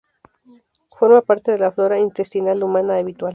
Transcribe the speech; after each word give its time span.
Forma 0.97 1.21
parte 1.21 1.51
de 1.51 1.59
la 1.59 1.71
flora 1.71 1.99
intestinal 1.99 2.63
humana 2.63 2.97
habitual. 2.97 3.29